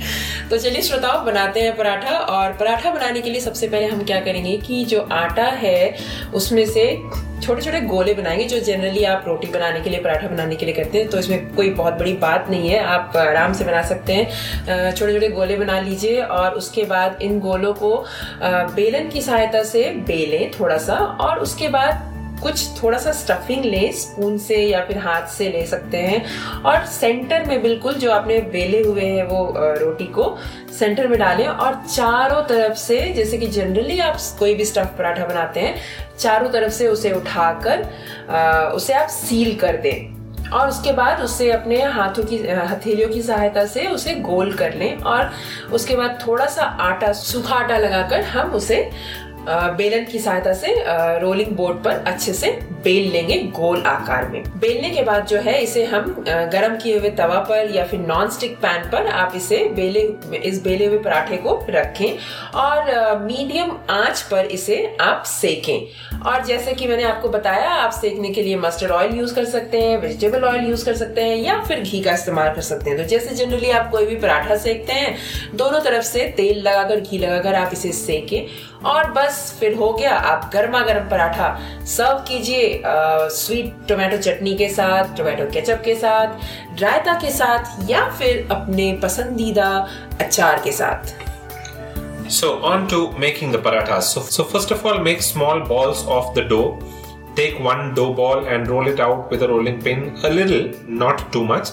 तो 0.50 0.58
चलिए 0.58 0.82
श्रोताओं 0.82 1.25
बनाते 1.25 1.62
हैं 1.62 1.75
पराठा। 1.75 2.18
और 2.18 2.54
पराठा 2.54 2.92
बनाने 2.92 3.22
के 3.22 3.30
लिए 3.30 3.42
सबसे 3.42 3.68
पहले 3.68 3.86
हम 3.86 4.04
क्या 4.04 4.20
करेंगे 4.20 4.58
कि 4.58 4.86
जो 4.86 5.02
आटा 5.12 5.44
है 5.44 5.96
उसमें 6.34 6.66
से 6.66 6.98
छोटे 7.44 7.62
छोटे 7.62 7.82
गोले 7.82 8.14
बनाएँगे 8.14 8.44
जो 8.44 8.60
जनरली 8.60 9.04
आप 9.04 9.24
रोटी 9.28 9.48
बनाने 9.48 9.82
के 9.82 9.90
लिए 9.90 10.00
पराठा 10.00 10.28
बनाने 10.28 10.56
के 10.56 10.66
लिए 10.66 10.75
करते 10.75 10.98
हैं। 10.98 11.08
तो 11.08 11.20
इसमें 11.20 11.56
कोई 11.56 11.70
बहुत 11.70 11.94
बड़ी 11.94 12.14
बात 12.14 12.50
नहीं 12.50 12.70
है। 12.70 12.84
आप 12.84 13.18
आराम 13.18 13.54
से 13.54 13.64
बना 13.64 13.82
सकते 13.82 14.14
हैं। 14.14 14.25
छोटे 14.96 15.14
छोटे 15.14 15.30
गोले 15.30 15.58
बना 15.58 15.80
लीजिए 15.80 16.22
और 16.22 16.52
उसके 16.52 16.84
बाद 16.84 17.22
इन 17.22 17.40
गोलों 17.40 17.74
को 17.74 18.06
बेलन 18.44 19.10
की 19.10 19.22
सहायता 19.22 19.64
से 19.64 19.84
बेलें 19.84 20.52
थोड़ा 20.60 20.78
सा 20.78 20.94
और 20.94 21.40
उसके 21.40 21.68
बाद 21.68 22.14
कुछ 22.44 22.65
थोड़ा 22.82 22.98
सा 22.98 23.12
स्टफिंग 23.12 23.65
ले 23.65 23.92
स्पून 23.92 24.38
से 24.38 24.58
या 24.58 24.84
फिर 24.86 24.98
हाथ 24.98 25.27
से 25.27 25.50
ले 25.50 25.65
सकते 25.65 25.98
हैं। 25.98 26.24
और 26.62 26.86
सेंटर 26.86 27.46
में 27.46 27.62
बिल्कुल 27.62 27.94
जो 27.94 28.12
आपने 28.12 28.39
बेले 28.54 28.82
हुए 28.82 29.06
हैं 29.06 29.24
वो 29.24 29.54
रोटी 29.58 30.08
को 30.08 30.38
सेंटर 30.80 31.08
में 31.08 31.18
डालें 31.20 31.46
और 31.48 31.82
चारों 31.86 32.42
तरफ़ 32.42 32.77
से, 32.77 33.00
जैसे 33.13 33.38
कि 33.38 33.48
जनरली 33.48 34.00
आप 34.00 34.18
कोई 34.39 34.56
भी 34.56 34.65
स्टफ़ 34.65 34.98
पराठा 34.98 35.25
बनाते 35.25 35.60
हैं, 35.60 35.75
चारों 36.20 36.50
तरफ़ 36.50 36.74
से 36.74 36.88
उसे 36.88 37.12
उठाकर 37.12 37.88
उसे 38.75 38.94
आप 38.94 39.08
सील 39.10 39.56
कर 39.56 39.77
दें। 39.77 40.15
और 40.46 40.70
उसके 40.70 40.92
बाद 40.94 41.22
उसे 41.22 41.50
अपने 41.51 41.82
हाथों 41.84 42.24
की 42.24 42.38
हथेलियों 42.48 43.10
की 43.10 43.22
सहायता 43.22 43.65
से 43.65 43.86
उसे 43.88 44.13
गोल 44.15 44.54
कर 44.54 44.74
लें 44.74 44.98
और 44.98 45.32
उसके 45.74 45.96
बाद 45.96 46.20
थोड़ा 46.27 46.46
सा 46.46 46.63
आटा, 46.63 47.12
सूखा 47.13 47.56
आटा 47.56 47.77
लगाकर 47.77 48.22
हम 48.24 48.51
उसे 48.51 48.77
बेलन 49.48 50.06
की 50.06 50.20
सहायता 50.20 50.54
से 50.54 50.74
रोलिंग 51.20 51.52
बोर्ड 51.56 51.84
पर 51.84 52.04
अच्छे 52.08 52.34
से 52.34 52.52
बेल 52.84 53.12
लेंगे 53.12 53.38
गोल 53.56 53.82
आकार 53.82 54.28
में। 54.30 54.42
बेलने 54.60 54.90
के 54.90 55.02
बाद 55.02 55.25
जो 55.25 55.38
है, 55.38 55.60
इसे 55.64 55.84
हम 55.84 56.24
गरम 56.28 56.75
किए 56.75 56.98
हुए 57.00 57.10
तवा 57.12 57.40
पर 57.40 57.72
या 57.75 57.86
फिर 57.86 58.00
नॉन 58.00 58.30
स्टिक 58.30 58.56
पैन 58.58 58.90
पर 58.90 59.08
आप 59.08 59.34
इसे 59.36 59.58
बेले, 59.75 60.02
इस 60.40 60.62
बेले 60.64 60.86
हुए 60.86 60.98
पराठे 60.98 61.38
को 61.38 61.60
रखें 61.70 62.18
और 62.56 63.18
मीडियम 63.22 63.72
आँच 63.90 64.22
पर 64.22 64.46
इसे 64.48 64.78
आप 65.02 65.24
सेकें। 65.25 66.20
और 66.22 66.44
जैसे 66.46 66.74
कि 66.74 66.88
मैंने 66.88 67.04
आपको 67.04 67.30
बताया, 67.30 67.70
आप 67.70 67.92
सेकने 67.92 68.30
के 68.30 68.44
लिए 68.44 68.56
मस्टर्ड 68.58 68.92
ऑयल 68.92 69.16
यूज़ 69.16 69.36
कर 69.36 69.46
सकते 69.46 69.82
हैं 69.82 69.98
वेजिटेबल 69.98 70.44
ऑयल 70.44 70.70
यूज़ 70.70 70.86
कर 70.86 70.96
सकते 70.96 71.22
हैं 71.22 71.36
या 71.38 71.60
फिर 71.64 71.80
घी 71.80 72.02
का 72.02 72.14
इस्तेमाल 72.14 72.54
कर 72.54 72.62
सकते 72.62 72.90
हैं। 72.90 72.98
तो 73.00 73.04
जैसे 73.06 73.36
जनरली 73.36 73.72
आप 73.72 73.90
कोई 73.92 74.06
भी 74.06 74.16
पराठा 74.16 74.56
सेकते 74.58 74.94
हैं, 74.94 75.16
दोनों 75.56 75.80
तरफ़ 75.80 76.04
से 76.04 76.24
तेल 76.38 76.62
लगाकर, 76.68 77.00
घी 77.00 77.18
लगाकर 77.18 77.56
आप 77.56 77.74
इसे 77.74 77.92
सेकें 77.92 78.46
और 78.86 79.12
बस 79.12 79.38
फिर 79.60 79.74
हो 79.75 79.92
गया 79.94 80.15
आप 80.32 80.50
गर्मा 80.54 80.82
गर्म 80.86 81.10
पराठा। 81.10 81.48
सर्व 81.88 82.18
कीजिए 82.27 82.82
स्वीट 82.86 83.88
टोमेटो 83.89 84.18
चटनी 84.18 84.56
के 84.58 84.70
साथ 84.70 85.15
टोमेटो 85.18 85.46
केचप 85.51 85.82
के 85.86 85.96
साथ, 85.96 86.82
रायता 86.82 87.13
के 87.22 87.32
साथ 87.32 87.89
या 87.89 88.10
फिर 88.18 88.48
अपने 88.51 88.92
पसंदीदा 89.04 89.70
अचार 90.22 90.62
के 90.63 90.72
साथ। 90.72 91.24
So 92.32 92.48
on 92.65 92.86
to 92.88 93.08
making 93.20 93.54
the 93.54 93.62
paratha 93.63 94.00
so 94.01 94.44
first 94.44 94.72
of 94.74 94.88
all 94.88 95.00
make 95.04 95.22
small 95.22 95.60
balls 95.70 96.06
of 96.10 96.34
the 96.36 96.48
dough 96.50 96.62
take 97.36 97.58
one 97.62 97.94
dough 97.96 98.06
ball 98.13 98.46
and 98.48 98.68
roll 98.68 98.88
it 98.89 99.01
out 99.01 99.32
with 99.32 99.44
a 99.44 99.48
rolling 99.48 99.82
pin 99.84 100.04
a 100.25 100.30
little 100.30 100.74
not 101.00 101.22
too 101.34 101.44
much 101.46 101.70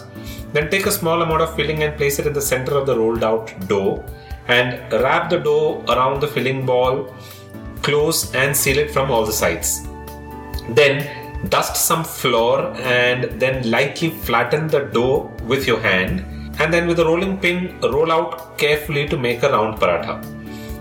then 0.54 0.66
take 0.66 0.88
a 0.88 0.90
small 0.90 1.23
amount 1.23 1.42
of 1.42 1.57
filling 1.57 1.83
and 1.83 1.97
place 1.97 2.21
it 2.21 2.26
in 2.26 2.33
the 2.33 2.40
centre 2.42 2.73
of 2.73 2.87
the 2.87 2.97
rolled 2.99 3.25
out 3.25 3.50
dough 3.69 3.81
and 4.49 4.92
wrap 4.92 5.30
the 5.30 5.38
dough 5.38 5.84
around 5.88 6.20
the 6.20 6.28
filling 6.28 6.66
ball, 6.66 7.14
close 7.82 8.34
and 8.34 8.56
seal 8.56 8.78
it 8.78 8.90
from 8.90 9.11
all 9.11 9.25
the 9.25 9.32
sides. 9.32 9.87
Then 10.70 11.49
dust 11.49 11.76
some 11.76 12.04
flour 12.04 12.72
and 12.76 13.25
then 13.40 13.70
lightly 13.70 14.11
flatten 14.11 14.68
the 14.68 14.80
dough 14.80 15.30
with 15.44 15.66
your 15.66 15.80
hand 15.80 16.25
and 16.61 16.72
then 16.72 16.87
with 16.87 17.00
a 17.00 17.04
rolling 17.04 17.38
pin 17.38 17.80
roll 17.80 18.12
out 18.12 18.58
carefully 18.58 19.08
to 19.08 19.16
make 19.16 19.42
a 19.42 19.50
round 19.50 19.78
paratha. 19.78 20.22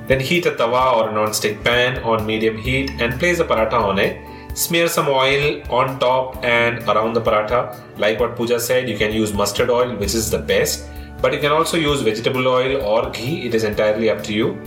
Then 0.07 0.19
heat 0.19 0.45
a 0.45 0.51
tawa 0.51 0.97
or 0.97 1.09
a 1.09 1.13
non-stick 1.13 1.63
pan 1.63 2.03
on 2.03 2.25
medium 2.25 2.57
heat 2.57 2.91
and 2.99 3.17
place 3.19 3.39
a 3.39 3.45
paratha 3.45 3.73
on 3.73 3.97
it. 3.97 4.19
Smear 4.53 4.89
some 4.89 5.07
oil 5.07 5.63
on 5.69 5.97
top 5.99 6.43
and 6.43 6.83
around 6.83 7.13
the 7.13 7.21
paratha. 7.21 7.79
Like 7.97 8.19
what 8.19 8.35
Pooja 8.35 8.59
said, 8.59 8.89
you 8.89 8.97
can 8.97 9.13
use 9.13 9.33
mustard 9.33 9.69
oil, 9.69 9.95
which 9.95 10.13
is 10.13 10.29
the 10.29 10.39
best 10.39 10.89
but 11.21 11.33
you 11.33 11.39
can 11.39 11.51
also 11.51 11.77
use 11.77 12.01
vegetable 12.01 12.47
oil 12.47 12.81
or 12.81 13.09
ghee, 13.11 13.45
it 13.45 13.55
is 13.55 13.63
entirely 13.63 14.09
up 14.09 14.23
to 14.23 14.33
you. 14.33 14.59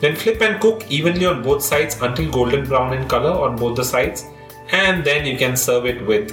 Then 0.00 0.14
flip 0.14 0.40
and 0.42 0.60
cook 0.60 0.88
evenly 0.90 1.26
on 1.26 1.42
both 1.42 1.62
sides 1.62 2.00
until 2.00 2.30
golden 2.30 2.64
brown 2.66 2.92
in 2.92 3.08
color 3.08 3.32
on 3.32 3.56
both 3.56 3.76
the 3.76 3.84
sides, 3.84 4.26
and 4.70 5.04
then 5.04 5.26
you 5.26 5.36
can 5.36 5.56
serve 5.56 5.86
it 5.86 6.06
with 6.06 6.30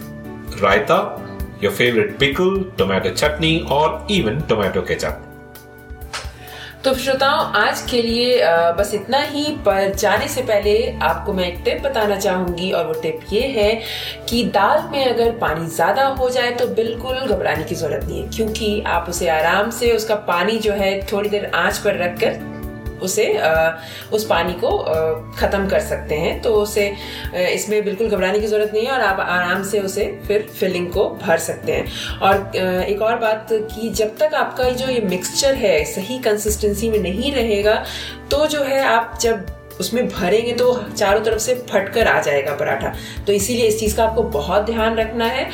raita, 0.60 1.20
your 1.62 1.72
favorite 1.72 2.20
pickle, 2.20 2.64
tomato 2.78 3.14
chutney, 3.14 3.68
or 3.70 4.06
even 4.08 4.46
tomato 4.48 4.82
ketchup. 4.82 5.25
तो 6.86 6.94
श्रोताओं, 6.94 7.40
आज 7.58 7.82
के 7.92 8.02
लिए 8.02 8.42
बस 8.78 8.92
इतना 8.94 9.20
ही, 9.20 9.44
पर 9.66 9.94
जाने 9.94 10.28
से 10.28 10.42
पहले 10.42 10.76
आपको 11.04 11.34
मैं 11.34 11.46
एक 11.46 11.62
टिप 11.66 11.82
बताना 11.84 12.16
चाहूँगी, 12.16 12.72
और 12.72 12.86
वो 12.88 12.94
टिप 13.02 13.20
ये 13.32 13.42
है 13.42 13.72
कि 14.30 14.44
दाल 14.54 14.84
में 14.92 15.06
अगर 15.06 15.32
पानी 15.38 15.66
ज़्यादा 15.68 16.06
हो 16.20 16.30
जाए 16.30 16.52
तो 16.52 16.68
बिल्कुल 16.76 17.16
घबराने 17.18 17.64
की 17.64 17.76
ज़रूरत 17.76 18.04
नहीं 18.04 18.22
है, 18.22 18.30
क्योंकि 18.30 18.82
आप 18.88 19.10
उसे 19.10 19.30
आराम 19.30 19.70
से 19.70 19.92
उसका 19.92 20.16
पानी 20.30 20.58
जो 20.60 20.74
है 20.74 21.00
थोड़ी 21.12 21.30
देर 21.30 21.52
आँच 21.56 21.78
पर 21.78 21.98
रखकर 21.98 22.55
उसे 23.04 23.26
उस 24.14 24.26
पानी 24.26 24.54
को 24.64 24.78
खत्म 25.40 25.68
कर 25.70 25.80
सकते 25.80 26.16
हैं। 26.16 26.42
तो 26.42 26.54
उसे 26.56 26.88
इसमें 27.36 27.84
बिल्कुल 27.86 28.10
घबराने 28.10 28.40
की 28.40 28.48
ज़रूरत 28.48 28.72
नहीं 28.74 28.86
है 28.86 28.92
और 28.92 29.02
आप 29.02 29.20
आराम 29.20 29.64
से 29.64 29.80
उसे 29.80 30.06
फिर 30.28 30.48
फिलिंग 30.60 30.92
को 30.94 31.10
भर 31.24 31.38
सकते 31.40 31.72
हैं। 31.72 32.20
और 32.20 32.56
एक 32.86 33.02
और 33.02 33.16
बात 33.20 33.48
कि 33.52 33.90
जब 33.92 34.18
तक 34.18 34.34
आपका 34.36 34.70
जो 34.70 34.88
ये 34.88 35.02
मिक्सचर 35.10 35.56
है 35.56 35.84
सही 35.86 36.20
कंसिस्टेंसी 36.20 36.90
में 36.90 37.00
नहीं 37.00 37.32
रहेगा 37.34 37.84
तो 38.32 38.46
जो 38.48 38.64
है 38.64 38.84
आप 38.86 39.18
जब 39.22 39.46
उसमें 39.80 40.08
भरेंगे 40.10 40.52
तो 40.54 40.74
चारों 40.90 41.22
तरफ़ 41.24 41.40
से 41.40 41.54
फटकर 41.72 42.08
आ 42.08 42.20
जाएगा 42.22 42.54
पराठा। 42.56 42.94
तो 43.28 43.34
इसीलिए 43.34 43.68
इस 43.68 43.80
चीज़ 43.80 43.96
का 43.96 44.04
आपको 44.04 44.24
बहुत 44.36 44.66
ध्यान 44.66 44.96
रखना 44.98 45.26
है। 45.26 45.50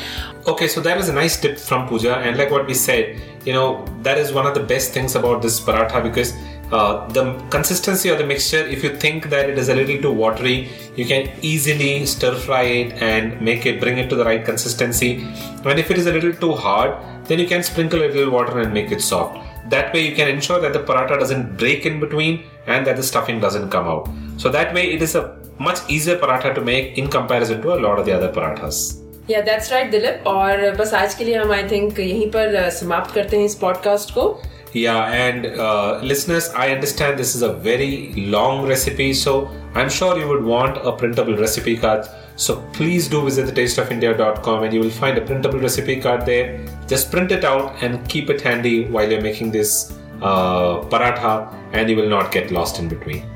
Okay, 0.50 0.68
so 0.68 0.82
that 0.82 1.00
was 1.00 1.08
a 1.08 1.12
nice 1.12 1.36
tip 1.40 1.58
from 1.58 1.88
Pooja, 1.88 2.18
and 2.18 2.36
like 2.36 2.52
what 2.54 2.70
we 2.70 2.74
said, 2.74 3.18
you 3.44 3.52
know, 3.56 3.66
that 4.02 4.18
is 4.18 4.32
one 4.32 4.46
of 4.46 4.54
the 4.54 4.62
best 4.72 4.92
things 4.92 5.16
about 5.20 5.42
this 5.42 5.58
paratha 5.60 6.02
because 6.04 6.32
uh, 6.71 7.07
the 7.07 7.33
consistency 7.49 8.09
of 8.09 8.17
the 8.17 8.25
mixture, 8.25 8.59
if 8.59 8.83
you 8.83 8.95
think 8.97 9.29
that 9.29 9.49
it 9.49 9.57
is 9.57 9.69
a 9.69 9.75
little 9.75 10.01
too 10.01 10.11
watery, 10.11 10.69
you 10.95 11.05
can 11.05 11.29
easily 11.41 12.05
stir 12.05 12.35
fry 12.35 12.63
it 12.63 13.01
and 13.01 13.39
make 13.41 13.65
it 13.65 13.79
bring 13.79 13.97
it 13.97 14.09
to 14.09 14.15
the 14.15 14.25
right 14.25 14.43
consistency. 14.43 15.25
And 15.63 15.79
if 15.79 15.89
it 15.91 15.97
is 15.97 16.07
a 16.07 16.11
little 16.11 16.33
too 16.33 16.53
hard, 16.53 16.97
then 17.25 17.39
you 17.39 17.47
can 17.47 17.63
sprinkle 17.63 17.99
a 17.99 18.07
little 18.07 18.31
water 18.31 18.59
and 18.59 18.73
make 18.73 18.91
it 18.91 19.01
soft. 19.01 19.45
That 19.69 19.93
way, 19.93 20.07
you 20.07 20.15
can 20.15 20.27
ensure 20.27 20.59
that 20.61 20.73
the 20.73 20.79
paratha 20.79 21.19
doesn't 21.19 21.57
break 21.57 21.85
in 21.85 21.99
between 21.99 22.43
and 22.67 22.85
that 22.85 22.95
the 22.95 23.03
stuffing 23.03 23.39
doesn't 23.39 23.69
come 23.69 23.87
out. 23.87 24.09
So 24.37 24.49
that 24.49 24.73
way, 24.73 24.91
it 24.93 25.01
is 25.01 25.15
a 25.15 25.37
much 25.59 25.79
easier 25.89 26.17
paratha 26.17 26.53
to 26.55 26.61
make 26.61 26.97
in 26.97 27.07
comparison 27.09 27.61
to 27.61 27.73
a 27.73 27.79
lot 27.79 27.99
of 27.99 28.05
the 28.05 28.13
other 28.13 28.31
parathas. 28.31 29.03
Yeah 29.29 29.39
that's 29.41 29.71
right 29.71 29.89
Dilip 29.91 30.27
और 30.27 30.59
बस 30.75 30.93
आज 30.93 31.13
के 31.15 31.23
लिए 31.25 31.35
हम 31.35 31.51
I 31.51 31.63
think 31.71 31.99
यहीं 31.99 32.29
पर 32.31 32.53
uh, 32.63 32.69
समाप्त 32.73 33.13
करते 33.15 33.37
हैं 33.37 33.45
इस 33.45 33.55
पॉडकास्ट 33.61 34.11
को 34.17 34.23
Yeah, 34.72 35.04
and 35.04 35.46
uh, 35.46 36.00
listeners, 36.02 36.48
I 36.50 36.70
understand 36.70 37.18
this 37.18 37.34
is 37.34 37.42
a 37.42 37.52
very 37.52 38.14
long 38.16 38.66
recipe, 38.66 39.12
so 39.12 39.50
I'm 39.74 39.90
sure 39.90 40.18
you 40.18 40.26
would 40.28 40.42
want 40.42 40.78
a 40.78 40.92
printable 40.92 41.36
recipe 41.36 41.76
card. 41.76 42.06
So 42.36 42.56
please 42.72 43.08
do 43.08 43.22
visit 43.22 43.54
thetasteofindia.com 43.54 44.64
and 44.64 44.72
you 44.72 44.80
will 44.80 44.90
find 44.90 45.18
a 45.18 45.20
printable 45.20 45.60
recipe 45.60 46.00
card 46.00 46.24
there. 46.24 46.66
Just 46.88 47.10
print 47.10 47.32
it 47.32 47.44
out 47.44 47.82
and 47.82 48.08
keep 48.08 48.30
it 48.30 48.40
handy 48.40 48.86
while 48.86 49.10
you're 49.10 49.20
making 49.20 49.50
this 49.50 49.92
uh, 50.22 50.80
paratha, 50.88 51.52
and 51.72 51.90
you 51.90 51.96
will 51.96 52.08
not 52.08 52.32
get 52.32 52.50
lost 52.50 52.78
in 52.78 52.88
between. 52.88 53.31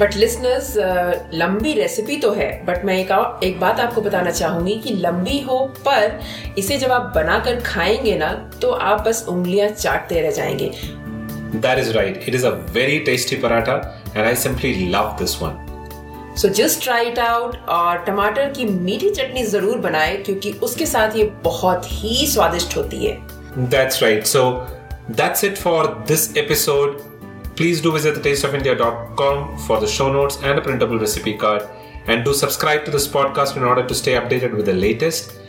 But 0.00 0.16
listeners 0.16 0.74
लंबी 1.34 1.72
recipe 1.72 2.16
तो 2.16 2.30
है 2.32 2.50
but 2.66 2.84
मैं 2.84 2.98
एक 2.98 3.40
एक 3.44 3.58
बात 3.60 3.80
आपको 3.80 4.00
बताना 4.00 4.30
चाहूँगी 4.30 4.74
कि 4.74 4.94
लंबी 4.94 5.40
हो 5.40 5.58
पर 5.88 6.20
इसे 6.58 6.78
जब 6.78 6.92
आप 6.92 7.12
बनाकर 7.14 7.60
खाएँगे 7.60 8.16
ना 8.18 8.32
तो 8.62 8.70
आप 8.70 9.00
बस 9.08 9.24
उंगलियाँ 9.28 9.68
चाटते 9.68 10.20
रह 10.20 10.30
जाएँगे 10.30 10.72
That 11.52 11.78
is 11.78 11.94
right. 11.94 12.16
It 12.28 12.34
is 12.34 12.44
a 12.44 12.50
very 12.72 12.96
tasty 13.04 13.36
paratha, 13.36 13.74
and 14.14 14.26
I 14.26 14.34
simply 14.34 14.72
love 14.90 15.18
this 15.20 15.34
one. 15.42 15.56
So 16.38 16.48
just 16.48 16.82
try 16.82 17.06
it 17.06 17.18
out 17.18 17.56
और 17.68 17.98
टमाटर 18.04 18.50
की 18.50 18.64
मीठी 18.64 19.10
चटनी 19.10 19.42
ज़रूर 19.44 19.78
बनाए 19.78 20.16
क्योंकि 20.16 20.52
उसके 20.62 20.86
साथ 20.86 21.16
ये 21.16 21.24
बहुत 21.44 21.86
ही 21.92 22.26
स्वादिष्ट 22.26 22.76
होती 22.76 23.04
है 23.06 23.16
That's 23.70 24.02
right. 24.02 24.26
So 24.26 24.42
that's 25.20 25.42
it 25.42 25.58
for 25.58 25.80
this 26.10 26.28
episode. 26.44 27.00
Please 27.58 27.80
do 27.80 27.90
visit 27.90 28.14
thetasteofindia.com 28.14 29.58
for 29.58 29.80
the 29.80 29.86
show 29.88 30.12
notes 30.12 30.36
and 30.44 30.60
a 30.60 30.62
printable 30.62 30.96
recipe 30.96 31.36
card. 31.36 31.68
And 32.06 32.24
do 32.24 32.32
subscribe 32.32 32.84
to 32.84 32.92
this 32.92 33.08
podcast 33.08 33.56
in 33.56 33.64
order 33.64 33.84
to 33.84 33.94
stay 33.96 34.12
updated 34.12 34.54
with 34.54 34.66
the 34.66 34.74
latest. 34.74 35.40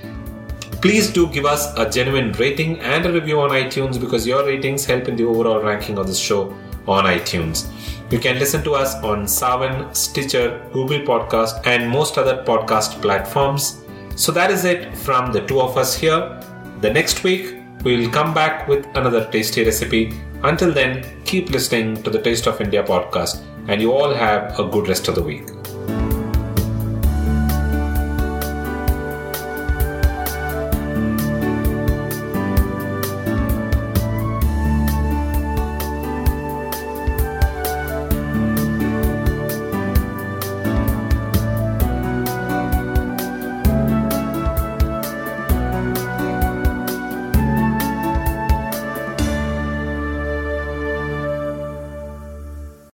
Please 0.82 1.14
do 1.14 1.28
give 1.28 1.46
us 1.46 1.72
a 1.78 1.88
genuine 1.88 2.32
rating 2.32 2.80
and 2.80 3.06
a 3.06 3.12
review 3.12 3.40
on 3.40 3.52
iTunes 3.52 4.02
because 4.02 4.26
your 4.26 4.44
ratings 4.44 4.86
help 4.86 5.08
in 5.08 5.18
the 5.18 5.24
overall 5.24 5.62
ranking 5.62 6.00
of 6.00 6.08
this 6.08 6.18
show 6.18 6.52
on 6.88 7.04
iTunes. 7.04 7.70
You 8.12 8.18
can 8.18 8.40
listen 8.40 8.64
to 8.64 8.74
us 8.74 8.96
on 9.04 9.28
Savan, 9.28 9.94
Stitcher, 9.94 10.68
Google 10.74 11.02
Podcast, 11.02 11.68
and 11.68 11.88
most 11.92 12.18
other 12.18 12.44
podcast 12.44 13.04
platforms. 13.04 13.86
So 14.16 14.32
that 14.32 14.50
is 14.50 14.66
it 14.66 14.98
from 14.98 15.32
the 15.32 15.46
two 15.46 15.62
of 15.62 15.78
us 15.78 15.96
here. 15.96 16.42
The 16.82 16.92
next 16.92 17.24
week, 17.24 17.59
we 17.84 17.98
will 17.98 18.10
come 18.10 18.34
back 18.34 18.68
with 18.68 18.86
another 18.96 19.30
tasty 19.32 19.64
recipe. 19.64 20.14
Until 20.44 20.72
then, 20.72 21.04
keep 21.26 21.50
listening 21.50 22.02
to 22.04 22.10
the 22.10 22.22
Taste 22.22 22.48
of 22.48 22.62
India 22.62 22.84
podcast, 22.84 23.44
and 23.68 23.82
you 23.82 23.92
all 23.92 24.14
have 24.14 24.60
a 24.60 24.64
good 24.64 24.88
rest 24.88 25.08
of 25.08 25.16
the 25.16 25.24
week. 25.24 25.59